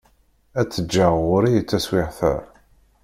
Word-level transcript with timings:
Ad 0.59 0.67
tt-ǧǧeɣ 0.67 1.13
ɣur-i 1.27 1.55
taswiεt-a. 1.69 2.33